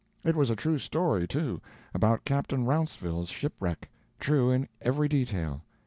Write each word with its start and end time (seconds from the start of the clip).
It 0.23 0.35
was 0.35 0.49
a 0.49 0.55
true 0.55 0.79
story, 0.79 1.27
too 1.27 1.61
about 1.93 2.25
Captain 2.25 2.65
Rounceville's 2.65 3.29
shipwreck 3.29 3.87
true 4.19 4.49
in 4.49 4.67
every 4.81 5.07
detail. 5.07 5.61